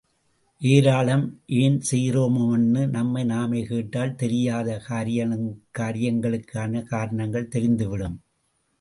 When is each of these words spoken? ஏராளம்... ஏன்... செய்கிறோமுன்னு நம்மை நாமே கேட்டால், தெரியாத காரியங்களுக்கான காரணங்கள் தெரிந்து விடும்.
ஏராளம்... 0.61 1.25
ஏன்... 1.57 1.77
செய்கிறோமுன்னு 1.91 2.87
நம்மை 2.87 3.23
நாமே 3.23 3.61
கேட்டால், 3.63 4.15
தெரியாத 4.15 4.81
காரியங்களுக்கான 5.77 6.83
காரணங்கள் 6.85 7.47
தெரிந்து 7.47 7.87
விடும். 7.89 8.19